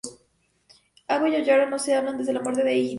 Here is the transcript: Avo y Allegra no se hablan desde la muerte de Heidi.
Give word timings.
Avo 1.07 1.27
y 1.27 1.35
Allegra 1.35 1.67
no 1.69 1.77
se 1.77 1.93
hablan 1.93 2.17
desde 2.17 2.33
la 2.33 2.41
muerte 2.41 2.63
de 2.63 2.71
Heidi. 2.73 2.89